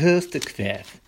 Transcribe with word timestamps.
Hoofdstuk 0.00 0.48
5 0.48 1.00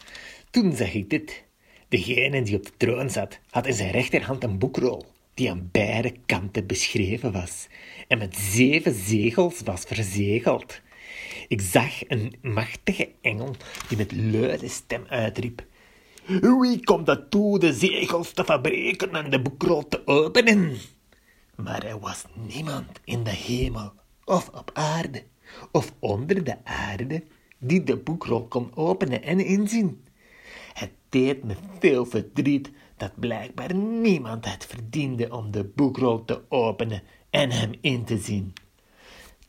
Toen 0.50 0.76
zag 0.76 0.94
ik 0.94 1.10
dit. 1.10 1.44
Degene 1.88 2.42
die 2.42 2.56
op 2.56 2.64
de 2.64 2.72
troon 2.76 3.10
zat, 3.10 3.38
had 3.50 3.66
in 3.66 3.72
zijn 3.72 3.90
rechterhand 3.90 4.44
een 4.44 4.58
boekrol, 4.58 5.06
die 5.34 5.50
aan 5.50 5.68
beide 5.72 6.14
kanten 6.26 6.66
beschreven 6.66 7.32
was 7.32 7.66
en 8.08 8.18
met 8.18 8.36
zeven 8.36 8.94
zegels 8.94 9.60
was 9.64 9.82
verzegeld. 9.86 10.80
Ik 11.48 11.60
zag 11.60 12.08
een 12.08 12.34
machtige 12.42 13.10
engel 13.20 13.56
die 13.88 13.96
met 13.96 14.12
luide 14.12 14.68
stem 14.68 15.04
uitriep: 15.08 15.64
Wie 16.26 16.84
komt 16.84 17.08
er 17.08 17.28
toe 17.28 17.58
de 17.58 17.72
zegels 17.72 18.32
te 18.32 18.44
verbreken 18.44 19.14
en 19.14 19.30
de 19.30 19.42
boekrol 19.42 19.88
te 19.88 20.06
openen? 20.06 20.76
Maar 21.56 21.84
er 21.84 22.00
was 22.00 22.24
niemand 22.34 23.00
in 23.04 23.24
de 23.24 23.30
hemel 23.30 23.92
of 24.24 24.48
op 24.48 24.70
aarde 24.74 25.22
of 25.72 25.92
onder 25.98 26.44
de 26.44 26.64
aarde 26.64 27.22
die 27.58 27.84
de 27.84 27.96
boekrol 27.96 28.46
kon 28.46 28.70
openen 28.74 29.22
en 29.22 29.44
inzien. 29.44 30.04
Het 30.72 30.90
deed 31.08 31.44
me 31.44 31.54
veel 31.78 32.06
verdriet 32.06 32.70
dat 32.96 33.12
blijkbaar 33.14 33.74
niemand 33.74 34.44
het 34.44 34.66
verdiende 34.66 35.32
om 35.32 35.50
de 35.50 35.64
boekrol 35.64 36.24
te 36.24 36.40
openen 36.48 37.02
en 37.30 37.50
hem 37.50 37.72
in 37.80 38.04
te 38.04 38.18
zien. 38.18 38.52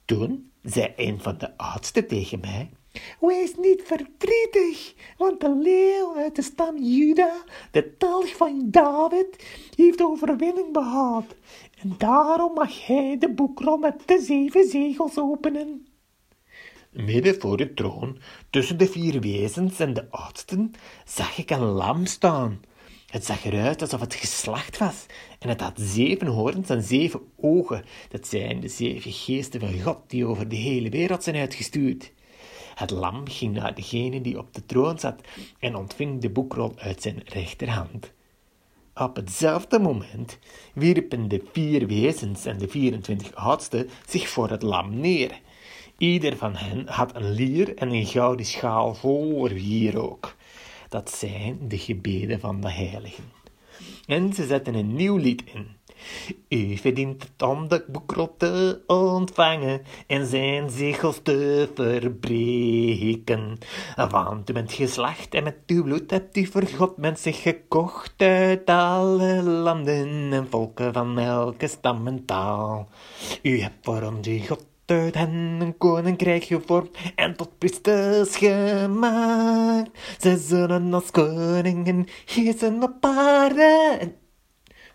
Toen 0.06 0.52
zei 0.64 0.94
een 0.96 1.20
van 1.20 1.38
de 1.38 1.58
oudsten 1.58 2.08
tegen 2.08 2.40
mij: 2.40 2.70
Wees 3.20 3.56
niet 3.56 3.82
verdrietig, 3.86 4.94
want 5.18 5.42
de 5.42 5.56
leeuw 5.56 6.16
uit 6.16 6.36
de 6.36 6.42
stam 6.42 6.78
Juda, 6.78 7.44
de 7.72 7.98
telg 7.98 8.36
van 8.36 8.62
David, 8.66 9.46
heeft 9.76 10.02
overwinning 10.02 10.74
behaald. 10.74 11.36
En 11.82 11.96
daarom 11.98 12.54
mag 12.54 12.86
hij 12.86 13.18
de 13.20 13.30
boekrol 13.30 13.78
met 13.78 14.02
de 14.06 14.22
zeven 14.22 14.70
zegels 14.70 15.18
openen. 15.18 15.88
Midden 16.92 17.40
voor 17.40 17.58
de 17.58 17.74
troon, 17.74 18.18
tussen 18.50 18.78
de 18.78 18.88
vier 18.88 19.22
wezens 19.22 19.80
en 19.80 19.94
de 19.94 20.12
oudsten, 20.12 20.72
zag 21.06 21.38
ik 21.38 21.50
een 21.50 21.60
lam 21.60 22.06
staan. 22.06 22.62
Het 23.10 23.26
zag 23.26 23.46
eruit 23.46 23.82
alsof 23.82 24.00
het 24.00 24.14
geslacht 24.14 24.78
was, 24.78 25.06
en 25.40 25.50
het 25.50 25.62
had 25.62 25.80
zeven 25.80 26.28
hoorns 26.28 26.70
en 26.70 26.84
zeven 26.84 27.22
ogen. 27.36 27.84
Dat 28.10 28.28
zijn 28.28 28.60
de 28.60 28.68
zeven 28.68 29.12
geesten 29.12 29.60
van 29.60 29.82
God 29.82 29.98
die 30.08 30.26
over 30.26 30.50
de 30.50 30.56
hele 30.56 30.90
wereld 30.90 31.24
zijn 31.24 31.36
uitgestuurd. 31.36 32.12
Het 32.76 32.90
lam 32.90 33.28
ging 33.28 33.54
naar 33.54 33.76
degene 33.76 34.22
die 34.22 34.38
op 34.38 34.54
de 34.54 34.66
troon 34.66 35.00
zat 35.00 35.22
en 35.60 35.76
ontving 35.76 36.22
de 36.22 36.30
boekrol 36.30 36.74
uit 36.78 37.02
zijn 37.02 37.22
rechterhand. 37.26 38.12
Op 38.94 39.16
hetzelfde 39.16 39.80
moment 39.80 40.40
wierpen 40.74 41.28
de 41.28 41.44
vier 41.52 41.88
wezens 41.88 42.46
en 42.46 42.58
de 42.58 42.68
24 42.68 43.36
oudsten 43.36 43.90
zich 44.08 44.30
voor 44.30 44.50
het 44.50 44.62
lam 44.62 45.00
neer. 45.00 45.40
Ieder 46.00 46.38
van 46.38 46.56
hen 46.56 46.88
had 46.88 47.16
een 47.16 47.32
lier 47.32 47.78
en 47.78 47.92
een 47.92 48.06
gouden 48.06 48.46
schaal 48.46 48.96
vol 48.96 49.48
wierook. 49.48 50.36
Dat 50.90 51.12
zijn 51.12 51.60
de 51.68 51.78
gebeden 51.78 52.40
van 52.40 52.62
de 52.62 52.72
heiligen. 52.72 53.24
En 54.06 54.34
ze 54.34 54.46
zetten 54.46 54.74
een 54.74 54.94
nieuw 54.94 55.18
lied 55.18 55.44
in. 55.54 55.68
U 56.50 56.78
verdient 56.78 57.24
het 57.24 57.50
om 57.50 57.68
de 57.68 57.86
boekrol 57.88 58.36
te 58.38 58.82
ontvangen 58.88 59.82
en 60.08 60.26
zijn 60.26 60.70
zegels 60.70 61.20
te 61.24 61.70
verbreken. 61.76 63.58
Want 64.10 64.50
u 64.50 64.54
bent 64.54 64.74
geslacht 64.74 65.34
en 65.34 65.44
met 65.44 65.58
uw 65.68 65.84
bloed 65.84 66.12
hebt 66.12 66.38
u 66.38 66.46
voor 66.46 66.68
God 66.68 66.98
mensen 66.98 67.34
gekocht 67.34 68.22
uit 68.22 68.70
alle 68.70 69.44
landen 69.44 70.34
en 70.34 70.48
volken 70.50 70.94
van 70.94 71.20
elke 71.20 71.68
stam 71.68 72.08
en 72.08 72.26
taal. 72.26 72.90
U 73.42 73.62
hebt 73.62 73.78
voor 73.82 74.02
ons 74.02 74.28
God 74.48 74.68
uit 74.90 75.16
hen 75.16 75.58
een 75.60 75.78
koninkrijk 75.78 76.44
gevormd 76.44 76.98
en 77.16 77.36
tot 77.36 77.58
priesters 77.58 78.38
gemaakt. 78.38 79.90
Ze 80.20 80.38
zullen 80.38 80.94
als 80.94 81.12
koningen 81.12 82.06
heersen 82.26 82.84
op 82.84 83.06
aarde. 83.06 84.00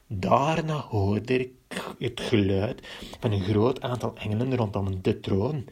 Daarna 0.06 0.76
hoorde 0.76 1.38
ik 1.38 1.52
het 1.98 2.20
geluid 2.20 2.86
van 3.20 3.33
een 3.33 3.42
groot 3.42 3.80
aantal 3.80 4.14
engelen 4.16 4.56
rondom 4.56 5.02
de 5.02 5.20
troon. 5.20 5.64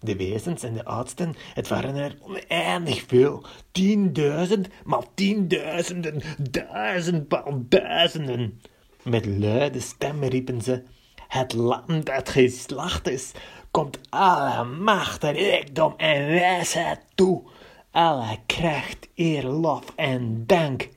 De 0.00 0.16
wezens 0.16 0.62
en 0.62 0.74
de 0.74 0.84
oudsten, 0.84 1.34
het 1.54 1.68
waren 1.68 1.94
er 1.94 2.16
oneindig 2.20 3.04
veel. 3.06 3.44
Tienduizend 3.72 4.68
maal 4.84 5.04
tienduizenden, 5.14 6.22
duizend 6.50 7.30
maal 7.30 7.64
duizenden. 7.68 8.60
Met 9.02 9.26
luide 9.26 9.80
stemmen 9.80 10.28
riepen 10.28 10.62
ze: 10.62 10.82
Het 11.30 11.52
lam 11.52 12.04
dat 12.04 12.28
geslacht 12.28 13.08
is, 13.08 13.32
komt 13.70 13.98
alle 14.08 14.64
macht 14.64 15.24
en 15.24 15.32
rijkdom 15.32 15.94
en 15.96 16.26
wijsheid 16.26 17.00
toe. 17.14 17.42
Alle 17.90 18.36
kracht, 18.46 19.08
eer, 19.14 19.44
lof 19.44 19.92
en 19.96 20.46
dank 20.46 20.88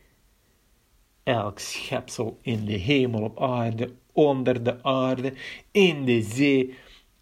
elk 1.23 1.59
schepsel 1.59 2.37
in 2.41 2.65
de 2.65 2.73
hemel, 2.73 3.21
op 3.21 3.41
aarde, 3.41 3.93
onder 4.11 4.63
de 4.63 4.83
aarde, 4.83 5.33
in 5.71 6.05
de 6.05 6.21
zee, 6.21 6.73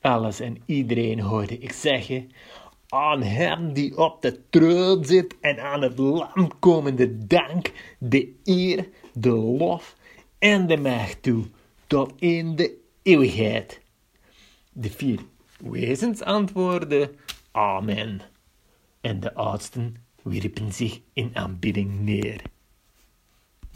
alles 0.02 0.40
en 0.40 0.58
iedereen 0.66 1.20
hoorde 1.20 1.58
ik 1.58 1.72
zeggen, 1.72 2.32
aan 2.90 3.22
hem 3.22 3.74
die 3.74 3.98
op 3.98 4.22
de 4.22 4.50
troon 4.50 5.06
zit 5.06 5.36
en 5.42 5.60
aan 5.60 5.82
het 5.82 5.98
lam 6.00 6.60
komende 6.60 7.28
dank, 7.28 7.72
de 8.00 8.34
eer, 8.44 8.90
de 9.14 9.32
lof 9.32 9.96
en 10.40 10.68
de 10.68 10.78
macht 10.78 11.24
toe, 11.24 11.46
tot 11.88 12.14
in 12.20 12.56
de 12.56 12.80
eeuwigheid. 13.02 13.82
De 14.72 14.90
vier 14.90 15.20
wezens 15.60 16.22
antwoordden, 16.22 17.16
Amen. 17.52 18.22
En 19.02 19.20
de 19.20 19.34
oudsten 19.34 19.96
wierpen 20.22 20.74
zich 20.74 21.00
in 21.14 21.36
aanbidding 21.36 22.00
neer. 22.00 22.42